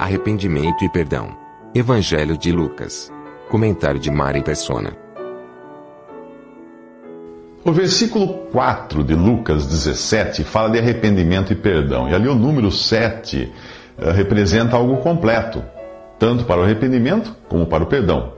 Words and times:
Arrependimento 0.00 0.82
e 0.82 0.88
perdão. 0.88 1.36
Evangelho 1.74 2.34
de 2.38 2.50
Lucas. 2.50 3.12
Comentário 3.50 4.00
de 4.00 4.10
Mari 4.10 4.42
Persona. 4.42 4.96
O 7.62 7.70
versículo 7.70 8.46
4 8.50 9.04
de 9.04 9.14
Lucas 9.14 9.66
17 9.66 10.42
fala 10.42 10.70
de 10.70 10.78
arrependimento 10.78 11.52
e 11.52 11.54
perdão. 11.54 12.08
E 12.08 12.14
ali 12.14 12.28
o 12.28 12.34
número 12.34 12.72
7 12.72 13.52
uh, 13.98 14.10
representa 14.12 14.74
algo 14.74 14.96
completo, 15.02 15.62
tanto 16.18 16.44
para 16.44 16.62
o 16.62 16.64
arrependimento 16.64 17.36
como 17.46 17.66
para 17.66 17.84
o 17.84 17.86
perdão. 17.86 18.32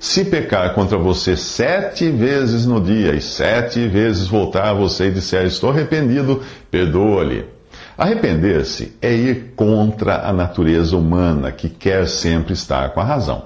Se 0.00 0.24
pecar 0.24 0.74
contra 0.74 0.98
você 0.98 1.36
sete 1.36 2.10
vezes 2.10 2.66
no 2.66 2.80
dia 2.80 3.14
e 3.14 3.20
sete 3.20 3.86
vezes 3.86 4.26
voltar 4.26 4.70
a 4.70 4.74
você 4.74 5.06
e 5.06 5.12
disser 5.12 5.46
estou 5.46 5.70
arrependido, 5.70 6.42
perdoa-lhe. 6.72 7.53
Arrepender-se 7.96 8.96
é 9.00 9.12
ir 9.12 9.52
contra 9.54 10.28
a 10.28 10.32
natureza 10.32 10.96
humana 10.96 11.52
que 11.52 11.68
quer 11.68 12.08
sempre 12.08 12.52
estar 12.52 12.90
com 12.90 13.00
a 13.00 13.04
razão. 13.04 13.44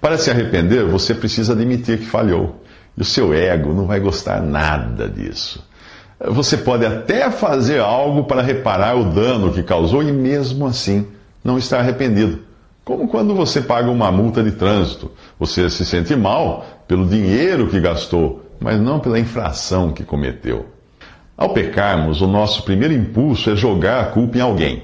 Para 0.00 0.16
se 0.16 0.30
arrepender, 0.30 0.84
você 0.84 1.14
precisa 1.14 1.52
admitir 1.52 1.98
que 1.98 2.06
falhou. 2.06 2.62
E 2.96 3.02
o 3.02 3.04
seu 3.04 3.34
ego 3.34 3.74
não 3.74 3.86
vai 3.86 4.00
gostar 4.00 4.40
nada 4.40 5.08
disso. 5.08 5.62
Você 6.18 6.56
pode 6.56 6.86
até 6.86 7.30
fazer 7.30 7.80
algo 7.80 8.24
para 8.24 8.40
reparar 8.40 8.96
o 8.96 9.10
dano 9.10 9.52
que 9.52 9.62
causou 9.62 10.02
e 10.02 10.12
mesmo 10.12 10.66
assim 10.66 11.06
não 11.42 11.58
estar 11.58 11.80
arrependido. 11.80 12.40
Como 12.84 13.08
quando 13.08 13.34
você 13.34 13.60
paga 13.60 13.90
uma 13.90 14.10
multa 14.10 14.42
de 14.42 14.52
trânsito. 14.52 15.10
Você 15.38 15.68
se 15.68 15.84
sente 15.84 16.14
mal 16.16 16.64
pelo 16.86 17.06
dinheiro 17.06 17.68
que 17.68 17.80
gastou, 17.80 18.44
mas 18.60 18.80
não 18.80 19.00
pela 19.00 19.18
infração 19.18 19.92
que 19.92 20.04
cometeu. 20.04 20.73
Ao 21.36 21.48
pecarmos, 21.48 22.20
o 22.20 22.28
nosso 22.28 22.62
primeiro 22.62 22.94
impulso 22.94 23.50
é 23.50 23.56
jogar 23.56 24.00
a 24.00 24.06
culpa 24.06 24.38
em 24.38 24.40
alguém. 24.40 24.82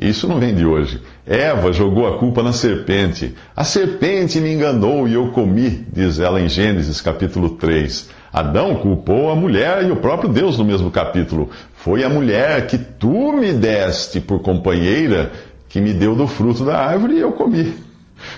Isso 0.00 0.28
não 0.28 0.38
vem 0.38 0.54
de 0.54 0.66
hoje. 0.66 1.00
Eva 1.26 1.72
jogou 1.72 2.06
a 2.06 2.18
culpa 2.18 2.42
na 2.42 2.52
serpente. 2.52 3.34
A 3.56 3.64
serpente 3.64 4.38
me 4.38 4.52
enganou 4.52 5.08
e 5.08 5.14
eu 5.14 5.28
comi, 5.28 5.86
diz 5.90 6.18
ela 6.18 6.38
em 6.38 6.50
Gênesis 6.50 7.00
capítulo 7.00 7.50
3. 7.50 8.10
Adão 8.30 8.74
culpou 8.74 9.30
a 9.30 9.34
mulher 9.34 9.86
e 9.86 9.90
o 9.90 9.96
próprio 9.96 10.28
Deus 10.28 10.58
no 10.58 10.66
mesmo 10.66 10.90
capítulo. 10.90 11.48
Foi 11.74 12.04
a 12.04 12.10
mulher 12.10 12.66
que 12.66 12.76
tu 12.76 13.32
me 13.32 13.54
deste 13.54 14.20
por 14.20 14.40
companheira 14.40 15.32
que 15.66 15.80
me 15.80 15.94
deu 15.94 16.14
do 16.14 16.26
fruto 16.26 16.62
da 16.62 16.76
árvore 16.76 17.14
e 17.14 17.20
eu 17.20 17.32
comi. 17.32 17.74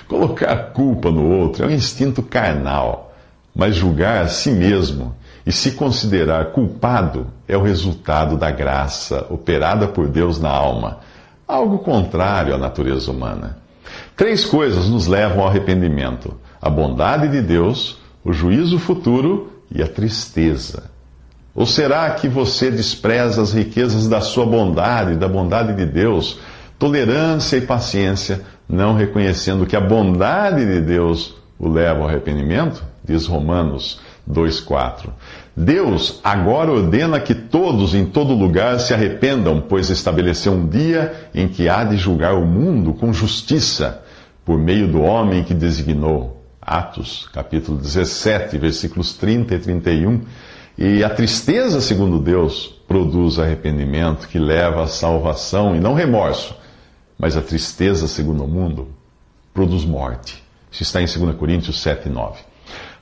Colocar 0.06 0.56
culpa 0.72 1.10
no 1.10 1.28
outro 1.28 1.64
é 1.64 1.66
um 1.66 1.72
instinto 1.72 2.22
carnal, 2.22 3.12
mas 3.52 3.74
julgar 3.74 4.22
a 4.22 4.28
si 4.28 4.52
mesmo 4.52 5.16
e 5.46 5.52
se 5.52 5.72
considerar 5.72 6.46
culpado 6.46 7.28
é 7.46 7.56
o 7.56 7.62
resultado 7.62 8.36
da 8.36 8.50
graça 8.50 9.26
operada 9.30 9.88
por 9.88 10.08
Deus 10.08 10.40
na 10.40 10.50
alma, 10.50 10.98
algo 11.46 11.78
contrário 11.78 12.54
à 12.54 12.58
natureza 12.58 13.10
humana. 13.10 13.58
Três 14.16 14.44
coisas 14.44 14.88
nos 14.88 15.06
levam 15.06 15.40
ao 15.40 15.48
arrependimento: 15.48 16.34
a 16.60 16.68
bondade 16.68 17.28
de 17.28 17.40
Deus, 17.40 17.98
o 18.24 18.32
juízo 18.32 18.78
futuro 18.78 19.52
e 19.74 19.82
a 19.82 19.88
tristeza. 19.88 20.90
Ou 21.54 21.66
será 21.66 22.10
que 22.10 22.28
você 22.28 22.70
despreza 22.70 23.42
as 23.42 23.52
riquezas 23.52 24.06
da 24.06 24.20
sua 24.20 24.46
bondade, 24.46 25.16
da 25.16 25.26
bondade 25.26 25.72
de 25.74 25.86
Deus, 25.86 26.38
tolerância 26.78 27.56
e 27.56 27.62
paciência, 27.62 28.42
não 28.68 28.94
reconhecendo 28.94 29.66
que 29.66 29.74
a 29.74 29.80
bondade 29.80 30.64
de 30.64 30.80
Deus 30.80 31.34
o 31.58 31.68
leva 31.68 32.02
ao 32.02 32.08
arrependimento? 32.08 32.84
Diz 33.04 33.26
Romanos 33.26 34.00
2,4. 34.28 35.10
Deus 35.56 36.20
agora 36.22 36.70
ordena 36.70 37.18
que 37.18 37.34
todos 37.34 37.94
em 37.94 38.04
todo 38.04 38.34
lugar 38.34 38.78
se 38.78 38.92
arrependam, 38.92 39.60
pois 39.60 39.88
estabeleceu 39.88 40.52
um 40.52 40.68
dia 40.68 41.30
em 41.34 41.48
que 41.48 41.68
há 41.68 41.82
de 41.82 41.96
julgar 41.96 42.34
o 42.34 42.46
mundo 42.46 42.92
com 42.92 43.12
justiça, 43.12 44.02
por 44.44 44.58
meio 44.58 44.86
do 44.86 45.00
homem 45.00 45.42
que 45.42 45.54
designou. 45.54 46.36
Atos, 46.60 47.28
capítulo 47.32 47.78
17, 47.78 48.58
versículos 48.58 49.14
30 49.14 49.54
e 49.54 49.58
31. 49.58 50.20
E 50.76 51.02
a 51.02 51.08
tristeza, 51.08 51.80
segundo 51.80 52.18
Deus, 52.18 52.66
produz 52.86 53.38
arrependimento 53.38 54.28
que 54.28 54.38
leva 54.38 54.84
à 54.84 54.86
salvação 54.86 55.74
e 55.74 55.80
não 55.80 55.94
remorso. 55.94 56.54
Mas 57.18 57.36
a 57.36 57.42
tristeza, 57.42 58.06
segundo 58.06 58.44
o 58.44 58.48
mundo, 58.48 58.88
produz 59.52 59.84
morte. 59.84 60.42
Isso 60.70 60.82
está 60.82 61.00
em 61.02 61.06
2 61.06 61.36
Coríntios 61.36 61.80
7, 61.80 62.08
9. 62.08 62.47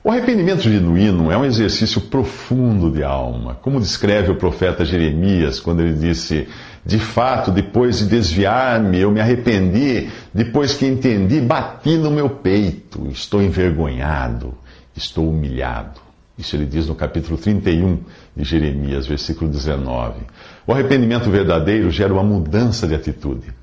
O 0.07 0.09
arrependimento 0.09 0.61
genuíno 0.61 1.29
é 1.29 1.37
um 1.37 1.43
exercício 1.43 1.99
profundo 1.99 2.89
de 2.89 3.03
alma, 3.03 3.55
como 3.55 3.77
descreve 3.77 4.31
o 4.31 4.37
profeta 4.37 4.85
Jeremias 4.85 5.59
quando 5.59 5.81
ele 5.81 5.95
disse: 5.95 6.47
De 6.85 6.97
fato, 6.97 7.51
depois 7.51 7.99
de 7.99 8.05
desviar-me, 8.05 9.01
eu 9.01 9.11
me 9.11 9.19
arrependi, 9.19 10.07
depois 10.33 10.75
que 10.75 10.85
entendi, 10.85 11.41
bati 11.41 11.97
no 11.97 12.09
meu 12.09 12.29
peito, 12.29 13.05
estou 13.11 13.41
envergonhado, 13.41 14.53
estou 14.95 15.29
humilhado. 15.29 15.99
Isso 16.37 16.55
ele 16.55 16.65
diz 16.65 16.87
no 16.87 16.95
capítulo 16.95 17.37
31 17.37 17.99
de 18.33 18.45
Jeremias, 18.45 19.05
versículo 19.05 19.51
19. 19.51 20.21
O 20.65 20.71
arrependimento 20.71 21.29
verdadeiro 21.29 21.91
gera 21.91 22.13
uma 22.13 22.23
mudança 22.23 22.87
de 22.87 22.95
atitude, 22.95 23.53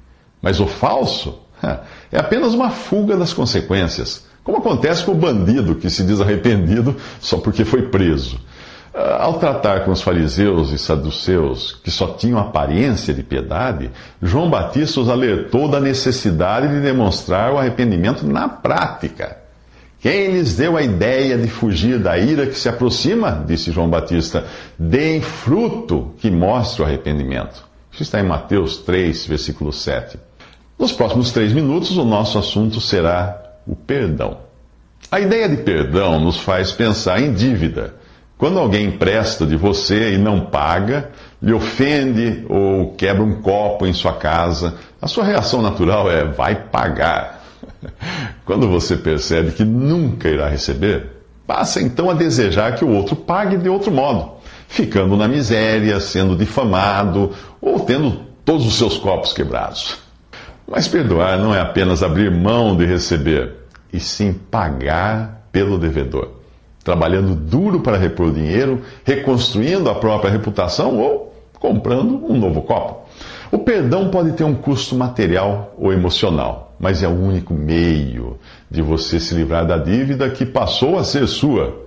mas 0.43 0.61
o 0.61 0.67
falso 0.67 1.41
é 2.13 2.19
apenas 2.19 2.53
uma 2.53 2.69
fuga 2.69 3.17
das 3.17 3.33
consequências. 3.33 4.34
Como 4.45 4.59
acontece 4.59 5.03
com 5.03 5.13
o 5.13 5.17
bandido 5.17 5.75
que 5.75 5.89
se 5.89 6.05
diz 6.05 6.21
arrependido 6.21 6.95
só 7.19 7.39
porque 7.39 7.65
foi 7.65 7.89
preso. 7.89 8.39
Ah, 8.95 9.23
ao 9.23 9.39
tratar 9.39 9.85
com 9.85 9.91
os 9.91 10.03
fariseus 10.03 10.71
e 10.71 10.79
saduceus, 10.79 11.81
que 11.83 11.91
só 11.91 12.09
tinham 12.09 12.39
aparência 12.39 13.15
de 13.15 13.23
piedade, 13.23 13.91
João 14.23 14.51
Batista 14.51 15.01
os 15.01 15.09
alertou 15.09 15.67
da 15.67 15.81
necessidade 15.81 16.69
de 16.69 16.81
demonstrar 16.81 17.53
o 17.53 17.59
arrependimento 17.59 18.27
na 18.27 18.47
prática. 18.47 19.39
Quem 19.99 20.33
lhes 20.33 20.55
deu 20.55 20.77
a 20.77 20.83
ideia 20.83 21.39
de 21.39 21.49
fugir 21.49 21.99
da 21.99 22.19
ira 22.19 22.47
que 22.47 22.59
se 22.59 22.69
aproxima, 22.69 23.43
disse 23.47 23.73
João 23.73 23.89
Batista, 23.89 24.45
deem 24.79 25.23
fruto 25.23 26.13
que 26.19 26.31
mostre 26.31 26.83
o 26.83 26.85
arrependimento. 26.85 27.65
Isso 27.91 28.03
está 28.03 28.21
em 28.21 28.25
Mateus 28.25 28.77
3, 28.77 29.27
versículo 29.27 29.73
7. 29.73 30.19
Nos 30.79 30.93
próximos 30.93 31.33
três 31.33 31.55
minutos, 31.55 31.97
o 31.97 32.05
nosso 32.05 32.39
assunto 32.39 32.81
será 32.81 33.44
o 33.67 33.75
perdão. 33.75 34.39
A 35.11 35.21
ideia 35.21 35.49
de 35.49 35.59
perdão 35.59 36.19
nos 36.19 36.39
faz 36.39 36.73
pensar 36.73 37.21
em 37.21 37.33
dívida. 37.33 37.95
Quando 38.37 38.59
alguém 38.59 38.87
empresta 38.87 39.47
de 39.47 39.57
você 39.57 40.15
e 40.15 40.19
não 40.19 40.47
paga, 40.47 41.11
lhe 41.41 41.53
ofende 41.53 42.45
ou 42.49 42.95
quebra 42.95 43.23
um 43.23 43.41
copo 43.41 43.87
em 43.87 43.93
sua 43.93 44.15
casa, 44.15 44.75
a 45.01 45.07
sua 45.07 45.25
reação 45.25 45.63
natural 45.63 46.11
é 46.11 46.25
vai 46.25 46.57
pagar. 46.57 47.45
Quando 48.45 48.69
você 48.69 48.97
percebe 48.97 49.53
que 49.53 49.65
nunca 49.65 50.29
irá 50.29 50.49
receber, 50.49 51.13
passa 51.47 51.81
então 51.81 52.11
a 52.11 52.15
desejar 52.15 52.75
que 52.75 52.85
o 52.85 52.91
outro 52.91 53.15
pague 53.15 53.57
de 53.57 53.69
outro 53.69 53.93
modo, 53.93 54.33
ficando 54.67 55.17
na 55.17 55.29
miséria, 55.29 56.01
sendo 56.01 56.37
difamado 56.37 57.33
ou 57.61 57.81
tendo 57.81 58.21
todos 58.45 58.67
os 58.67 58.75
seus 58.75 58.99
copos 58.99 59.33
quebrados. 59.33 59.99
Mas 60.67 60.89
perdoar 60.89 61.39
não 61.39 61.55
é 61.55 61.61
apenas 61.61 62.03
abrir 62.03 62.31
mão 62.31 62.77
de 62.77 62.85
receber, 62.85 63.64
e 63.95 64.01
sim 64.01 64.33
pagar 64.33 65.47
pelo 65.53 65.79
devedor, 65.79 66.31
trabalhando 66.83 67.33
duro 67.33 67.79
para 67.79 67.97
repor 67.97 68.27
o 68.27 68.33
dinheiro, 68.33 68.83
reconstruindo 69.05 69.89
a 69.89 69.95
própria 69.95 70.33
reputação 70.33 70.99
ou 70.99 71.33
comprando 71.61 72.27
um 72.29 72.37
novo 72.37 72.63
copo. 72.63 73.09
O 73.53 73.59
perdão 73.59 74.11
pode 74.11 74.33
ter 74.33 74.43
um 74.43 74.55
custo 74.55 74.97
material 74.97 75.73
ou 75.79 75.93
emocional, 75.93 76.75
mas 76.77 77.05
é 77.05 77.09
o 77.09 77.13
único 77.13 77.55
meio 77.55 78.37
de 78.69 78.83
você 78.83 79.21
se 79.21 79.33
livrar 79.33 79.65
da 79.65 79.79
dívida 79.79 80.29
que 80.29 80.45
passou 80.45 80.99
a 80.99 81.05
ser 81.05 81.29
sua. 81.29 81.87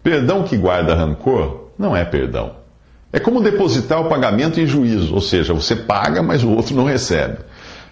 Perdão 0.00 0.44
que 0.44 0.56
guarda 0.56 0.94
rancor 0.94 1.70
não 1.76 1.96
é 1.96 2.04
perdão. 2.04 2.52
É 3.12 3.18
como 3.18 3.42
depositar 3.42 4.00
o 4.00 4.08
pagamento 4.08 4.60
em 4.60 4.66
juízo, 4.66 5.12
ou 5.12 5.20
seja, 5.20 5.52
você 5.52 5.74
paga, 5.74 6.22
mas 6.22 6.44
o 6.44 6.50
outro 6.50 6.76
não 6.76 6.84
recebe. 6.84 7.38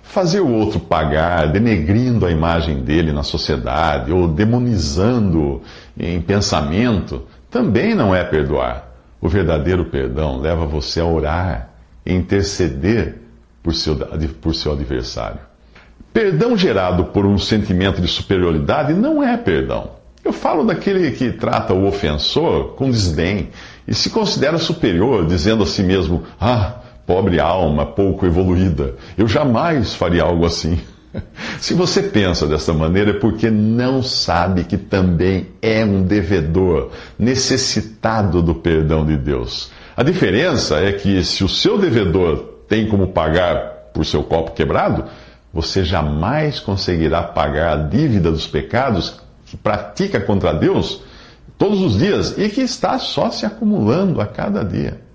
Fazer 0.06 0.41
o 0.41 0.50
outro 0.50 0.81
pagar, 0.81 1.53
denegrindo 1.53 2.25
a 2.25 2.31
imagem 2.31 2.82
dele 2.82 3.12
na 3.12 3.23
sociedade 3.23 4.12
ou 4.12 4.26
demonizando 4.26 5.61
em 5.99 6.20
pensamento, 6.20 7.23
também 7.50 7.94
não 7.94 8.14
é 8.14 8.25
perdoar. 8.25 8.88
O 9.20 9.29
verdadeiro 9.29 9.85
perdão 9.87 10.38
leva 10.38 10.64
você 10.64 11.00
a 11.00 11.05
orar 11.05 11.70
e 12.05 12.14
interceder 12.14 13.17
por 13.62 13.75
seu, 13.75 13.97
por 14.41 14.55
seu 14.55 14.73
adversário. 14.73 15.41
Perdão 16.12 16.56
gerado 16.56 17.06
por 17.06 17.26
um 17.26 17.37
sentimento 17.37 18.00
de 18.00 18.08
superioridade 18.08 18.94
não 18.94 19.23
é 19.23 19.37
perdão. 19.37 19.91
Eu 20.25 20.32
falo 20.32 20.64
daquele 20.64 21.11
que 21.11 21.32
trata 21.32 21.75
o 21.75 21.87
ofensor 21.87 22.75
com 22.75 22.91
desdém 22.91 23.50
e 23.87 23.94
se 23.94 24.08
considera 24.08 24.56
superior, 24.56 25.26
dizendo 25.26 25.62
a 25.62 25.67
si 25.67 25.82
mesmo: 25.82 26.23
Ah, 26.41 26.81
pobre 27.06 27.38
alma, 27.38 27.87
pouco 27.87 28.26
evoluída, 28.26 28.94
eu 29.17 29.29
jamais 29.29 29.94
faria 29.94 30.25
algo 30.25 30.44
assim. 30.44 30.79
Se 31.61 31.73
você 31.73 32.03
pensa 32.03 32.47
dessa 32.47 32.73
maneira, 32.73 33.11
é 33.11 33.19
porque 33.19 33.50
não 33.50 34.03
sabe 34.03 34.64
que 34.64 34.76
também 34.76 35.47
é 35.62 35.85
um 35.85 36.03
devedor, 36.03 36.91
necessitado 37.19 38.43
do 38.43 38.55
perdão 38.55 39.06
de 39.06 39.17
Deus. 39.17 39.70
A 39.97 40.03
diferença 40.03 40.79
é 40.81 40.93
que 40.93 41.25
se 41.25 41.43
o 41.43 41.49
seu 41.49 41.79
devedor 41.79 42.56
tem 42.69 42.88
como 42.88 43.08
pagar 43.08 43.91
por 43.94 44.05
seu 44.05 44.23
copo 44.23 44.53
quebrado, 44.53 45.05
você 45.53 45.85
jamais 45.85 46.61
conseguirá 46.61 47.23
pagar 47.23 47.73
a 47.73 47.82
dívida 47.82 48.31
dos 48.31 48.47
pecados 48.47 49.19
que 49.47 49.56
pratica 49.56 50.20
contra 50.20 50.53
Deus 50.53 51.03
todos 51.56 51.81
os 51.81 51.97
dias 51.97 52.37
e 52.37 52.49
que 52.50 52.61
está 52.61 52.99
só 52.99 53.31
se 53.31 53.47
acumulando 53.47 54.20
a 54.20 54.26
cada 54.26 54.62
dia. 54.62 55.06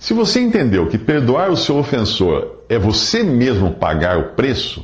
Se 0.00 0.14
você 0.14 0.40
entendeu 0.40 0.88
que 0.88 0.96
perdoar 0.96 1.50
o 1.50 1.56
seu 1.58 1.76
ofensor 1.76 2.62
é 2.70 2.78
você 2.78 3.22
mesmo 3.22 3.72
pagar 3.72 4.16
o 4.18 4.28
preço, 4.30 4.82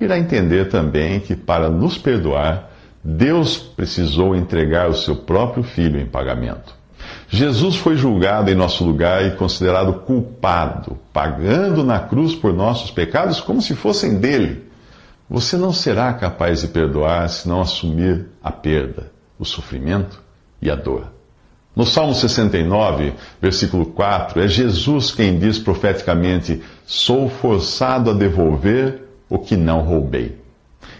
irá 0.00 0.18
entender 0.18 0.70
também 0.70 1.20
que 1.20 1.36
para 1.36 1.68
nos 1.68 1.98
perdoar, 1.98 2.70
Deus 3.04 3.58
precisou 3.58 4.34
entregar 4.34 4.88
o 4.88 4.94
seu 4.94 5.16
próprio 5.16 5.62
filho 5.62 6.00
em 6.00 6.06
pagamento. 6.06 6.74
Jesus 7.28 7.76
foi 7.76 7.94
julgado 7.94 8.50
em 8.50 8.54
nosso 8.54 8.84
lugar 8.84 9.26
e 9.26 9.32
considerado 9.32 10.00
culpado, 10.00 10.98
pagando 11.12 11.84
na 11.84 12.00
cruz 12.00 12.34
por 12.34 12.54
nossos 12.54 12.90
pecados 12.90 13.40
como 13.40 13.60
se 13.60 13.74
fossem 13.74 14.16
dele. 14.16 14.64
Você 15.28 15.58
não 15.58 15.74
será 15.74 16.10
capaz 16.14 16.62
de 16.62 16.68
perdoar 16.68 17.28
se 17.28 17.46
não 17.46 17.60
assumir 17.60 18.28
a 18.42 18.50
perda, 18.50 19.12
o 19.38 19.44
sofrimento 19.44 20.22
e 20.62 20.70
a 20.70 20.74
dor. 20.74 21.13
No 21.74 21.84
Salmo 21.84 22.14
69, 22.14 23.14
versículo 23.42 23.86
4, 23.86 24.40
é 24.40 24.48
Jesus 24.48 25.10
quem 25.10 25.38
diz 25.38 25.58
profeticamente: 25.58 26.62
Sou 26.86 27.28
forçado 27.28 28.10
a 28.10 28.14
devolver 28.14 29.02
o 29.28 29.38
que 29.38 29.56
não 29.56 29.80
roubei. 29.80 30.36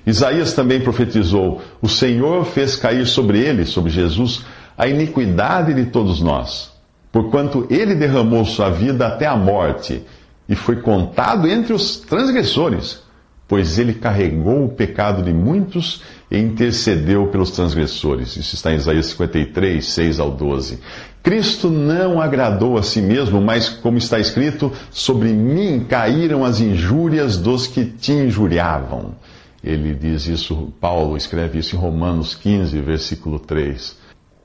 Isaías 0.04 0.52
também 0.52 0.80
profetizou: 0.80 1.62
O 1.80 1.88
Senhor 1.88 2.44
fez 2.44 2.74
cair 2.74 3.06
sobre 3.06 3.38
ele, 3.38 3.64
sobre 3.64 3.90
Jesus, 3.90 4.44
a 4.76 4.88
iniquidade 4.88 5.72
de 5.72 5.86
todos 5.86 6.20
nós, 6.20 6.72
porquanto 7.12 7.66
ele 7.70 7.94
derramou 7.94 8.44
sua 8.44 8.68
vida 8.70 9.06
até 9.06 9.26
a 9.26 9.36
morte 9.36 10.02
e 10.48 10.54
foi 10.56 10.76
contado 10.76 11.48
entre 11.48 11.72
os 11.72 11.96
transgressores, 11.98 13.02
pois 13.46 13.78
ele 13.78 13.94
carregou 13.94 14.64
o 14.64 14.68
pecado 14.68 15.22
de 15.22 15.32
muitos 15.32 16.02
e 16.34 16.40
intercedeu 16.40 17.28
pelos 17.28 17.50
transgressores. 17.52 18.36
Isso 18.36 18.54
está 18.54 18.72
em 18.72 18.76
Isaías 18.76 19.06
53, 19.06 19.84
6 19.84 20.20
ao 20.20 20.30
12. 20.30 20.80
Cristo 21.22 21.70
não 21.70 22.20
agradou 22.20 22.76
a 22.76 22.82
si 22.82 23.00
mesmo, 23.00 23.40
mas, 23.40 23.68
como 23.68 23.96
está 23.96 24.18
escrito, 24.18 24.72
sobre 24.90 25.32
mim 25.32 25.86
caíram 25.88 26.44
as 26.44 26.60
injúrias 26.60 27.36
dos 27.36 27.66
que 27.66 27.84
te 27.84 28.12
injuriavam. 28.12 29.14
Ele 29.62 29.94
diz 29.94 30.26
isso, 30.26 30.72
Paulo 30.80 31.16
escreve 31.16 31.60
isso 31.60 31.76
em 31.76 31.78
Romanos 31.78 32.34
15, 32.34 32.78
versículo 32.80 33.38
3. 33.38 33.96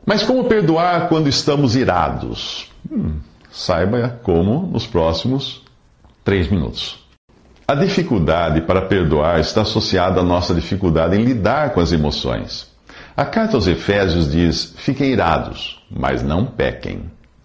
Mas 0.06 0.24
como 0.24 0.46
perdoar 0.46 1.10
quando 1.10 1.28
estamos 1.28 1.76
irados? 1.76 2.70
Hum, 2.90 3.16
saiba 3.52 4.20
como 4.24 4.68
nos 4.72 4.88
próximos 4.88 5.62
três 6.24 6.50
minutos. 6.50 7.09
A 7.70 7.76
dificuldade 7.76 8.62
para 8.62 8.82
perdoar 8.82 9.40
está 9.40 9.62
associada 9.62 10.22
à 10.22 10.24
nossa 10.24 10.56
dificuldade 10.56 11.16
em 11.16 11.24
lidar 11.24 11.70
com 11.70 11.80
as 11.80 11.92
emoções. 11.92 12.68
A 13.16 13.24
carta 13.24 13.58
aos 13.58 13.68
Efésios 13.68 14.32
diz: 14.32 14.74
fiquem 14.76 15.12
irados, 15.12 15.80
mas 15.88 16.24
não 16.24 16.48
pequem. 16.48 17.04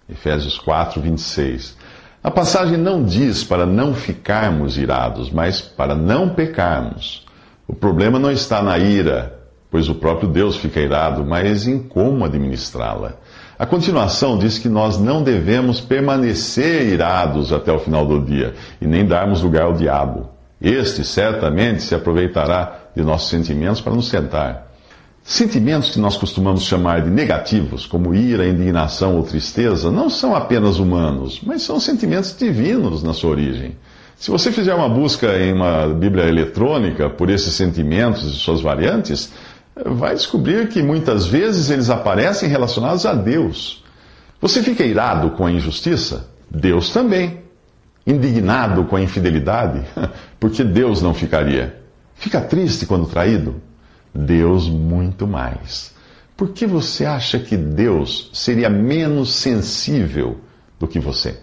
Efésios 0.08 0.56
4, 0.56 0.98
26. 0.98 1.76
A 2.22 2.30
passagem 2.30 2.78
não 2.78 3.04
diz 3.04 3.44
para 3.44 3.66
não 3.66 3.92
ficarmos 3.92 4.78
irados, 4.78 5.30
mas 5.30 5.60
para 5.60 5.94
não 5.94 6.30
pecarmos. 6.30 7.26
O 7.68 7.74
problema 7.74 8.18
não 8.18 8.30
está 8.30 8.62
na 8.62 8.78
ira, 8.78 9.38
pois 9.70 9.90
o 9.90 9.94
próprio 9.94 10.30
Deus 10.30 10.56
fica 10.56 10.80
irado, 10.80 11.22
mas 11.22 11.68
em 11.68 11.78
como 11.78 12.24
administrá-la. 12.24 13.18
A 13.56 13.64
continuação 13.64 14.36
diz 14.36 14.58
que 14.58 14.68
nós 14.68 14.98
não 14.98 15.22
devemos 15.22 15.80
permanecer 15.80 16.88
irados 16.88 17.52
até 17.52 17.72
o 17.72 17.78
final 17.78 18.04
do 18.04 18.20
dia 18.20 18.54
e 18.80 18.86
nem 18.86 19.06
darmos 19.06 19.42
lugar 19.42 19.62
ao 19.62 19.74
diabo. 19.74 20.28
Este 20.60 21.04
certamente 21.04 21.82
se 21.82 21.94
aproveitará 21.94 22.80
de 22.96 23.02
nossos 23.04 23.30
sentimentos 23.30 23.80
para 23.80 23.94
nos 23.94 24.08
sentar. 24.08 24.72
Sentimentos 25.22 25.90
que 25.90 26.00
nós 26.00 26.16
costumamos 26.16 26.64
chamar 26.64 27.02
de 27.02 27.10
negativos, 27.10 27.86
como 27.86 28.14
ira, 28.14 28.46
indignação 28.46 29.16
ou 29.16 29.22
tristeza, 29.22 29.90
não 29.90 30.10
são 30.10 30.34
apenas 30.34 30.78
humanos, 30.78 31.40
mas 31.42 31.62
são 31.62 31.78
sentimentos 31.78 32.36
divinos 32.36 33.02
na 33.02 33.14
sua 33.14 33.30
origem. 33.30 33.76
Se 34.16 34.30
você 34.30 34.52
fizer 34.52 34.74
uma 34.74 34.88
busca 34.88 35.38
em 35.38 35.52
uma 35.52 35.88
Bíblia 35.88 36.24
eletrônica 36.24 37.08
por 37.08 37.30
esses 37.30 37.54
sentimentos 37.54 38.24
e 38.24 38.36
suas 38.36 38.60
variantes, 38.60 39.32
vai 39.76 40.14
descobrir 40.14 40.68
que 40.68 40.82
muitas 40.82 41.26
vezes 41.26 41.70
eles 41.70 41.90
aparecem 41.90 42.48
relacionados 42.48 43.04
a 43.04 43.14
Deus. 43.14 43.82
Você 44.40 44.62
fica 44.62 44.84
irado 44.84 45.30
com 45.30 45.46
a 45.46 45.50
injustiça? 45.50 46.28
Deus 46.50 46.90
também. 46.90 47.42
Indignado 48.06 48.84
com 48.84 48.96
a 48.96 49.00
infidelidade? 49.00 49.84
Porque 50.38 50.62
Deus 50.62 51.02
não 51.02 51.14
ficaria. 51.14 51.80
Fica 52.14 52.40
triste 52.40 52.86
quando 52.86 53.06
traído? 53.06 53.60
Deus 54.14 54.68
muito 54.68 55.26
mais. 55.26 55.92
Por 56.36 56.50
que 56.50 56.66
você 56.66 57.04
acha 57.04 57.38
que 57.38 57.56
Deus 57.56 58.30
seria 58.32 58.68
menos 58.68 59.34
sensível 59.34 60.38
do 60.78 60.86
que 60.86 61.00
você? 61.00 61.38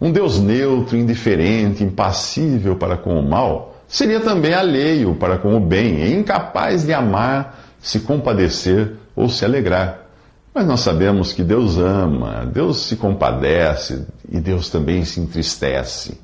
Um 0.00 0.12
Deus 0.12 0.38
neutro, 0.38 0.96
indiferente, 0.96 1.82
impassível 1.82 2.76
para 2.76 2.96
com 2.96 3.18
o 3.18 3.28
mal 3.28 3.75
seria 3.86 4.20
também 4.20 4.54
alheio 4.54 5.14
para 5.14 5.38
com 5.38 5.56
o 5.56 5.60
bem 5.60 6.02
e 6.02 6.14
incapaz 6.14 6.84
de 6.84 6.92
amar, 6.92 7.64
se 7.78 8.00
compadecer 8.00 8.94
ou 9.14 9.28
se 9.28 9.44
alegrar. 9.44 10.06
Mas 10.54 10.66
nós 10.66 10.80
sabemos 10.80 11.32
que 11.32 11.44
Deus 11.44 11.76
ama, 11.76 12.46
Deus 12.46 12.86
se 12.86 12.96
compadece 12.96 14.06
e 14.30 14.40
Deus 14.40 14.70
também 14.70 15.04
se 15.04 15.20
entristece. 15.20 16.18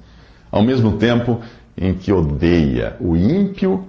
Ao 0.51 0.63
mesmo 0.63 0.97
tempo 0.97 1.41
em 1.77 1.95
que 1.95 2.13
odeia 2.13 2.97
o 3.01 3.17
ímpio 3.17 3.87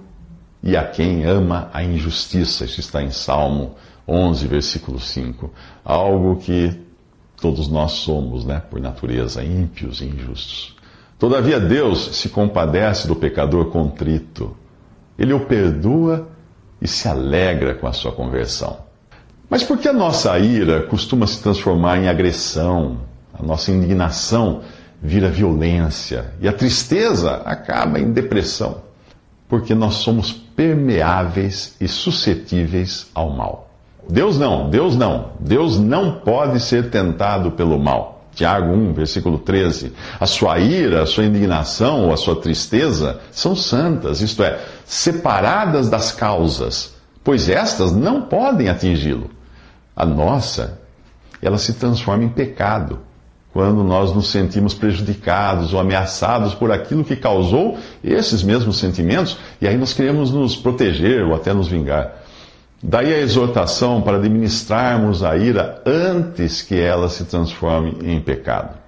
e 0.62 0.76
a 0.76 0.84
quem 0.84 1.24
ama 1.24 1.68
a 1.72 1.82
injustiça. 1.82 2.64
Isso 2.64 2.80
está 2.80 3.02
em 3.02 3.10
Salmo 3.10 3.74
11, 4.08 4.46
versículo 4.46 4.98
5. 4.98 5.50
Algo 5.84 6.36
que 6.36 6.78
todos 7.40 7.68
nós 7.68 7.92
somos, 7.92 8.44
né, 8.44 8.62
por 8.70 8.80
natureza, 8.80 9.42
ímpios 9.44 10.00
e 10.00 10.06
injustos. 10.06 10.74
Todavia, 11.24 11.58
Deus 11.58 12.18
se 12.18 12.28
compadece 12.28 13.08
do 13.08 13.16
pecador 13.16 13.70
contrito. 13.70 14.54
Ele 15.18 15.32
o 15.32 15.40
perdoa 15.40 16.28
e 16.82 16.86
se 16.86 17.08
alegra 17.08 17.74
com 17.74 17.86
a 17.86 17.94
sua 17.94 18.12
conversão. 18.12 18.76
Mas 19.48 19.62
por 19.62 19.78
que 19.78 19.88
a 19.88 19.92
nossa 19.94 20.38
ira 20.38 20.82
costuma 20.82 21.26
se 21.26 21.42
transformar 21.42 21.96
em 21.96 22.08
agressão? 22.08 22.98
A 23.32 23.42
nossa 23.42 23.72
indignação 23.72 24.60
vira 25.00 25.30
violência 25.30 26.34
e 26.42 26.46
a 26.46 26.52
tristeza 26.52 27.36
acaba 27.46 27.98
em 27.98 28.12
depressão? 28.12 28.82
Porque 29.48 29.74
nós 29.74 29.94
somos 29.94 30.30
permeáveis 30.30 31.74
e 31.80 31.88
suscetíveis 31.88 33.10
ao 33.14 33.30
mal. 33.30 33.70
Deus 34.06 34.38
não, 34.38 34.68
Deus 34.68 34.94
não. 34.94 35.30
Deus 35.40 35.78
não 35.78 36.20
pode 36.20 36.60
ser 36.60 36.90
tentado 36.90 37.52
pelo 37.52 37.78
mal. 37.78 38.13
Tiago 38.34 38.72
1, 38.72 38.92
versículo 38.92 39.38
13. 39.38 39.92
A 40.18 40.26
sua 40.26 40.58
ira, 40.58 41.02
a 41.02 41.06
sua 41.06 41.24
indignação 41.24 42.06
ou 42.06 42.12
a 42.12 42.16
sua 42.16 42.36
tristeza 42.36 43.20
são 43.30 43.54
santas, 43.54 44.20
isto 44.20 44.42
é, 44.42 44.60
separadas 44.84 45.88
das 45.88 46.12
causas, 46.12 46.94
pois 47.22 47.48
estas 47.48 47.92
não 47.92 48.22
podem 48.22 48.68
atingi-lo. 48.68 49.30
A 49.96 50.04
nossa, 50.04 50.78
ela 51.40 51.58
se 51.58 51.74
transforma 51.74 52.24
em 52.24 52.28
pecado 52.28 52.98
quando 53.52 53.84
nós 53.84 54.12
nos 54.12 54.32
sentimos 54.32 54.74
prejudicados 54.74 55.72
ou 55.72 55.78
ameaçados 55.78 56.54
por 56.54 56.72
aquilo 56.72 57.04
que 57.04 57.14
causou 57.14 57.78
esses 58.02 58.42
mesmos 58.42 58.78
sentimentos, 58.78 59.38
e 59.60 59.68
aí 59.68 59.76
nós 59.76 59.92
queremos 59.92 60.32
nos 60.32 60.56
proteger 60.56 61.24
ou 61.24 61.36
até 61.36 61.54
nos 61.54 61.68
vingar. 61.68 62.23
Daí 62.86 63.14
a 63.14 63.18
exortação 63.18 64.02
para 64.02 64.18
administrarmos 64.18 65.22
a 65.22 65.38
ira 65.38 65.82
antes 65.86 66.60
que 66.60 66.78
ela 66.78 67.08
se 67.08 67.24
transforme 67.24 67.96
em 68.02 68.20
pecado. 68.20 68.83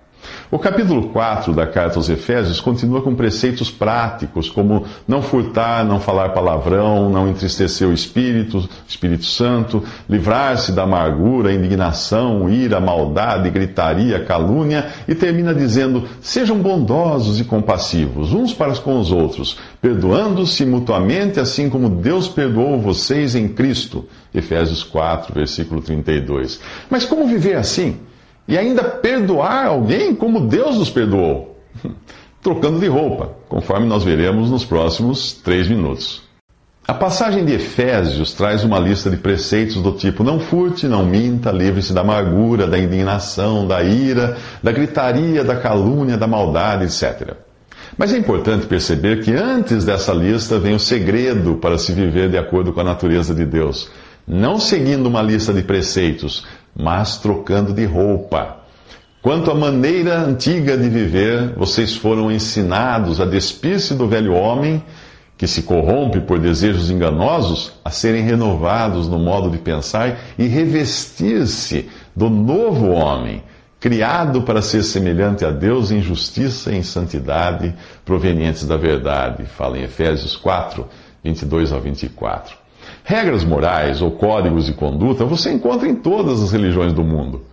O 0.50 0.58
capítulo 0.58 1.08
4 1.08 1.52
da 1.52 1.66
carta 1.66 1.98
aos 1.98 2.08
Efésios 2.08 2.60
continua 2.60 3.02
com 3.02 3.14
preceitos 3.14 3.70
práticos, 3.70 4.48
como 4.48 4.84
não 5.08 5.20
furtar, 5.20 5.84
não 5.84 5.98
falar 5.98 6.28
palavrão, 6.28 7.10
não 7.10 7.28
entristecer 7.28 7.88
o 7.88 7.92
Espírito, 7.92 8.68
Espírito 8.86 9.24
Santo, 9.24 9.82
livrar-se 10.08 10.70
da 10.70 10.84
amargura, 10.84 11.52
indignação, 11.52 12.48
ira, 12.48 12.78
maldade, 12.78 13.50
gritaria, 13.50 14.24
calúnia, 14.24 14.86
e 15.08 15.14
termina 15.14 15.52
dizendo: 15.52 16.04
sejam 16.20 16.58
bondosos 16.58 17.40
e 17.40 17.44
compassivos 17.44 18.32
uns 18.32 18.52
para 18.52 18.76
com 18.76 18.98
os 18.98 19.12
outros, 19.12 19.58
perdoando-se 19.80 20.64
mutuamente, 20.66 21.38
assim 21.38 21.70
como 21.70 21.88
Deus 21.88 22.28
perdoou 22.28 22.80
vocês 22.80 23.34
em 23.34 23.48
Cristo. 23.48 24.04
Efésios 24.34 24.82
4, 24.82 25.32
versículo 25.32 25.80
32. 25.80 26.60
Mas 26.90 27.04
como 27.04 27.26
viver 27.26 27.56
assim? 27.56 27.96
E 28.48 28.56
ainda 28.56 28.82
perdoar 28.82 29.66
alguém 29.66 30.14
como 30.14 30.40
Deus 30.40 30.76
nos 30.76 30.90
perdoou, 30.90 31.58
trocando 32.42 32.78
de 32.78 32.86
roupa, 32.86 33.32
conforme 33.48 33.86
nós 33.86 34.04
veremos 34.04 34.50
nos 34.50 34.64
próximos 34.64 35.32
três 35.32 35.68
minutos. 35.68 36.26
A 36.88 36.94
passagem 36.94 37.44
de 37.44 37.52
Efésios 37.52 38.32
traz 38.32 38.62
uma 38.62 38.78
lista 38.78 39.10
de 39.10 39.16
preceitos 39.16 39.82
do 39.82 39.90
tipo: 39.90 40.22
não 40.22 40.38
furte, 40.38 40.86
não 40.86 41.04
minta, 41.04 41.50
livre-se 41.50 41.92
da 41.92 42.02
amargura, 42.02 42.64
da 42.64 42.78
indignação, 42.78 43.66
da 43.66 43.82
ira, 43.82 44.36
da 44.62 44.70
gritaria, 44.70 45.42
da 45.42 45.56
calúnia, 45.56 46.16
da 46.16 46.28
maldade, 46.28 46.84
etc. 46.84 47.34
Mas 47.98 48.12
é 48.12 48.18
importante 48.18 48.66
perceber 48.66 49.24
que 49.24 49.32
antes 49.32 49.84
dessa 49.84 50.12
lista 50.12 50.60
vem 50.60 50.74
o 50.74 50.78
segredo 50.78 51.56
para 51.56 51.76
se 51.76 51.92
viver 51.92 52.30
de 52.30 52.38
acordo 52.38 52.72
com 52.72 52.80
a 52.80 52.84
natureza 52.84 53.34
de 53.34 53.44
Deus. 53.44 53.90
Não 54.24 54.58
seguindo 54.58 55.06
uma 55.06 55.22
lista 55.22 55.52
de 55.52 55.62
preceitos, 55.62 56.44
mas 56.76 57.16
trocando 57.16 57.72
de 57.72 57.84
roupa. 57.84 58.58
Quanto 59.22 59.50
à 59.50 59.54
maneira 59.54 60.18
antiga 60.20 60.76
de 60.76 60.88
viver, 60.88 61.54
vocês 61.56 61.96
foram 61.96 62.30
ensinados 62.30 63.20
a 63.20 63.24
despir-se 63.24 63.94
do 63.94 64.06
velho 64.06 64.34
homem, 64.34 64.82
que 65.36 65.46
se 65.48 65.62
corrompe 65.62 66.20
por 66.20 66.38
desejos 66.38 66.90
enganosos, 66.90 67.72
a 67.84 67.90
serem 67.90 68.22
renovados 68.22 69.08
no 69.08 69.18
modo 69.18 69.50
de 69.50 69.58
pensar 69.58 70.20
e 70.38 70.46
revestir-se 70.46 71.90
do 72.14 72.30
novo 72.30 72.90
homem, 72.90 73.42
criado 73.80 74.42
para 74.42 74.62
ser 74.62 74.82
semelhante 74.82 75.44
a 75.44 75.50
Deus 75.50 75.90
em 75.90 76.00
justiça 76.00 76.72
e 76.72 76.76
em 76.76 76.82
santidade 76.82 77.74
provenientes 78.04 78.64
da 78.64 78.76
verdade. 78.76 79.44
Fala 79.44 79.76
em 79.76 79.82
Efésios 79.82 80.36
4, 80.36 80.86
22 81.24 81.72
ao 81.72 81.80
24. 81.80 82.65
Regras 83.08 83.44
morais 83.44 84.02
ou 84.02 84.10
códigos 84.10 84.66
de 84.66 84.72
conduta 84.72 85.24
você 85.24 85.52
encontra 85.52 85.86
em 85.86 85.94
todas 85.94 86.42
as 86.42 86.50
religiões 86.50 86.92
do 86.92 87.04
mundo. 87.04 87.44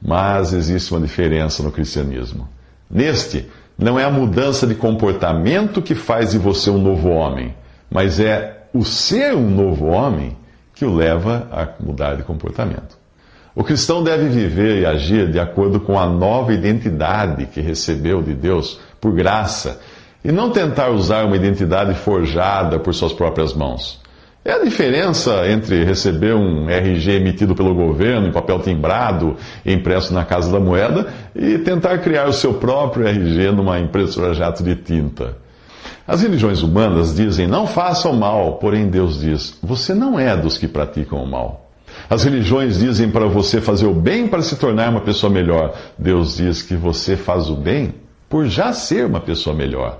Mas 0.00 0.54
existe 0.54 0.90
uma 0.90 1.06
diferença 1.06 1.62
no 1.62 1.70
cristianismo. 1.70 2.48
Neste, 2.90 3.46
não 3.78 4.00
é 4.00 4.04
a 4.04 4.10
mudança 4.10 4.66
de 4.66 4.74
comportamento 4.74 5.82
que 5.82 5.94
faz 5.94 6.30
de 6.30 6.38
você 6.38 6.70
um 6.70 6.78
novo 6.78 7.10
homem, 7.10 7.54
mas 7.90 8.18
é 8.18 8.68
o 8.72 8.86
ser 8.86 9.34
um 9.34 9.50
novo 9.50 9.84
homem 9.84 10.34
que 10.74 10.86
o 10.86 10.94
leva 10.94 11.46
a 11.52 11.68
mudar 11.78 12.14
de 12.14 12.22
comportamento. 12.22 12.96
O 13.54 13.62
cristão 13.62 14.02
deve 14.02 14.30
viver 14.30 14.80
e 14.80 14.86
agir 14.86 15.30
de 15.30 15.38
acordo 15.38 15.78
com 15.78 15.98
a 15.98 16.06
nova 16.06 16.54
identidade 16.54 17.44
que 17.44 17.60
recebeu 17.60 18.22
de 18.22 18.32
Deus 18.32 18.80
por 18.98 19.12
graça 19.12 19.78
e 20.24 20.32
não 20.32 20.48
tentar 20.48 20.88
usar 20.88 21.26
uma 21.26 21.36
identidade 21.36 21.92
forjada 21.92 22.78
por 22.78 22.94
suas 22.94 23.12
próprias 23.12 23.52
mãos. 23.52 24.05
É 24.46 24.52
a 24.52 24.62
diferença 24.62 25.44
entre 25.48 25.82
receber 25.82 26.32
um 26.32 26.70
RG 26.70 27.16
emitido 27.16 27.52
pelo 27.52 27.74
governo, 27.74 28.28
em 28.28 28.32
papel 28.32 28.60
timbrado, 28.60 29.34
impresso 29.66 30.14
na 30.14 30.24
Casa 30.24 30.52
da 30.52 30.60
Moeda, 30.60 31.12
e 31.34 31.58
tentar 31.58 31.98
criar 31.98 32.28
o 32.28 32.32
seu 32.32 32.54
próprio 32.54 33.08
RG 33.08 33.50
numa 33.50 33.80
impressora 33.80 34.32
jato 34.34 34.62
de 34.62 34.76
tinta. 34.76 35.36
As 36.06 36.22
religiões 36.22 36.62
humanas 36.62 37.12
dizem 37.12 37.48
não 37.48 37.66
façam 37.66 38.12
mal, 38.12 38.52
porém 38.58 38.86
Deus 38.86 39.18
diz: 39.18 39.58
você 39.60 39.92
não 39.92 40.16
é 40.16 40.36
dos 40.36 40.56
que 40.56 40.68
praticam 40.68 41.24
o 41.24 41.26
mal. 41.26 41.68
As 42.08 42.22
religiões 42.22 42.78
dizem 42.78 43.10
para 43.10 43.26
você 43.26 43.60
fazer 43.60 43.86
o 43.86 43.94
bem 43.94 44.28
para 44.28 44.42
se 44.42 44.54
tornar 44.54 44.90
uma 44.90 45.00
pessoa 45.00 45.28
melhor. 45.28 45.74
Deus 45.98 46.36
diz 46.36 46.62
que 46.62 46.76
você 46.76 47.16
faz 47.16 47.50
o 47.50 47.56
bem 47.56 47.94
por 48.28 48.46
já 48.46 48.72
ser 48.72 49.06
uma 49.06 49.18
pessoa 49.18 49.56
melhor. 49.56 49.98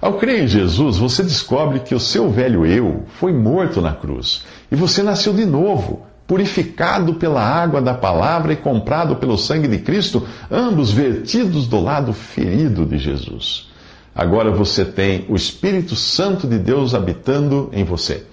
Ao 0.00 0.14
crer 0.14 0.44
em 0.44 0.48
Jesus, 0.48 0.98
você 0.98 1.22
descobre 1.22 1.80
que 1.80 1.94
o 1.94 2.00
seu 2.00 2.30
velho 2.30 2.66
eu 2.66 3.04
foi 3.18 3.32
morto 3.32 3.80
na 3.80 3.92
cruz 3.92 4.44
e 4.70 4.76
você 4.76 5.02
nasceu 5.02 5.32
de 5.32 5.46
novo, 5.46 6.06
purificado 6.26 7.14
pela 7.14 7.40
água 7.42 7.80
da 7.80 7.94
palavra 7.94 8.52
e 8.52 8.56
comprado 8.56 9.16
pelo 9.16 9.38
sangue 9.38 9.68
de 9.68 9.78
Cristo, 9.78 10.26
ambos 10.50 10.90
vertidos 10.90 11.66
do 11.66 11.80
lado 11.80 12.12
ferido 12.12 12.84
de 12.84 12.98
Jesus. 12.98 13.68
Agora 14.14 14.50
você 14.50 14.84
tem 14.84 15.24
o 15.28 15.36
Espírito 15.36 15.94
Santo 15.94 16.46
de 16.46 16.58
Deus 16.58 16.94
habitando 16.94 17.70
em 17.72 17.84
você. 17.84 18.24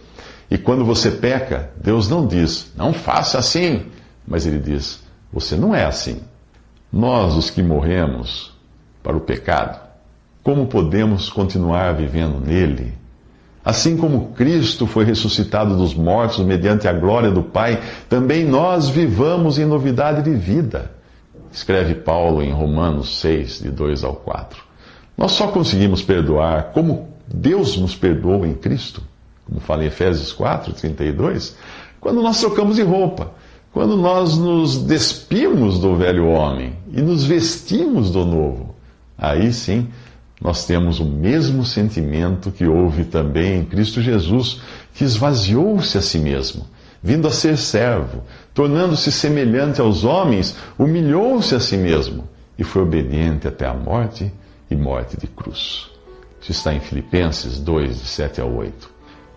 E 0.50 0.58
quando 0.58 0.86
você 0.86 1.12
peca, 1.12 1.72
Deus 1.82 2.10
não 2.10 2.26
diz, 2.26 2.72
não 2.76 2.94
faça 2.94 3.38
assim, 3.38 3.86
mas 4.28 4.46
Ele 4.46 4.60
diz, 4.60 5.04
você 5.32 5.56
não 5.56 5.74
é 5.74 5.86
assim. 5.86 6.22
Nós, 6.92 7.36
os 7.36 7.50
que 7.50 7.64
morremos 7.64 8.54
para 9.02 9.18
o 9.18 9.22
pecado, 9.22 9.80
como 10.44 10.68
podemos 10.68 11.30
continuar 11.30 11.96
vivendo 11.96 12.40
nele? 12.46 12.94
Assim 13.64 13.96
como 13.96 14.34
Cristo 14.34 14.86
foi 14.86 15.06
ressuscitado 15.06 15.78
dos 15.78 15.94
mortos 15.94 16.46
mediante 16.46 16.86
a 16.86 16.92
glória 16.92 17.32
do 17.32 17.42
Pai, 17.42 17.82
também 18.10 18.44
nós 18.44 18.90
vivamos 18.90 19.58
em 19.58 19.66
novidade 19.66 20.22
de 20.22 20.36
vida. 20.36 20.92
Escreve 21.50 21.96
Paulo 21.96 22.44
em 22.44 22.52
Romanos 22.52 23.22
6, 23.22 23.62
de 23.62 23.70
2 23.70 24.04
ao 24.04 24.16
4. 24.16 24.62
Nós 25.18 25.32
só 25.32 25.48
conseguimos 25.48 26.02
perdoar 26.02 26.74
como 26.74 27.08
Deus 27.26 27.78
nos 27.78 27.96
perdoou 27.96 28.46
em 28.46 28.54
Cristo, 28.54 29.02
como 29.46 29.62
fala 29.62 29.84
em 29.84 29.88
Efésios 29.88 30.34
4, 30.34 30.74
32, 30.74 31.56
quando 32.02 32.22
nós 32.22 32.42
trocamos 32.42 32.76
de 32.76 32.82
roupa, 32.82 33.32
quando 33.72 33.96
nós 33.96 34.38
nos 34.38 34.84
despimos 34.84 35.80
do 35.80 35.96
velho 35.96 36.28
homem 36.28 36.76
e 36.92 37.02
nos 37.02 37.24
vestimos 37.24 38.12
do 38.12 38.26
novo. 38.26 38.76
Aí 39.18 39.54
sim 39.54 39.88
nós 40.44 40.66
temos 40.66 41.00
o 41.00 41.06
mesmo 41.06 41.64
sentimento 41.64 42.52
que 42.52 42.66
houve 42.66 43.06
também 43.06 43.62
em 43.62 43.66
Cristo 43.66 44.02
Jesus, 44.02 44.60
que 44.94 45.06
esvaziou-se 45.06 45.98
a 45.98 46.02
si 46.02 46.20
mesmo, 46.20 46.68
vindo 47.02 47.26
a 47.30 47.32
ser 47.32 47.58
servo, 47.58 48.22
tornando-se 48.54 49.10
semelhante 49.10 49.80
aos 49.80 50.04
homens, 50.04 50.58
humilhou-se 50.78 51.56
a 51.56 51.62
si 51.62 51.78
mesmo 51.78 52.28
e 52.60 52.64
foi 52.64 52.82
obediente 52.82 53.48
até 53.48 53.66
a 53.66 53.74
morte 53.74 54.30
e 54.70 54.76
morte 54.76 55.18
de 55.18 55.28
cruz. 55.28 55.90
Isso 56.42 56.52
está 56.52 56.74
em 56.74 56.82
Filipenses 56.82 57.58
2, 57.60 58.02
de 58.02 58.06
7 58.06 58.42
a 58.42 58.46
8. 58.46 58.92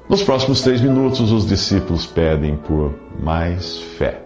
Nos 0.09 0.25
próximos 0.25 0.61
três 0.61 0.81
minutos, 0.81 1.31
os 1.31 1.47
discípulos 1.47 2.05
pedem 2.05 2.57
por 2.57 2.93
mais 3.21 3.79
fé. 3.97 4.26